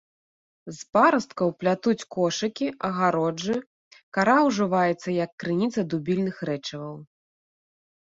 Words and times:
З 0.75 0.77
парасткаў 0.97 1.49
плятуць 1.63 2.07
кошыкі, 2.15 2.67
агароджы, 2.89 3.57
кара 4.19 4.37
ўжываецца 4.47 5.09
як 5.17 5.31
крыніца 5.45 5.85
дубільных 5.93 6.41
рэчываў. 6.51 6.95